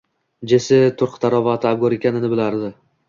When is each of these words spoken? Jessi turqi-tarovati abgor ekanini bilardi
Jessi 0.53 0.79
turqi-tarovati 1.01 1.69
abgor 1.73 1.97
ekanini 1.99 2.33
bilardi 2.33 2.73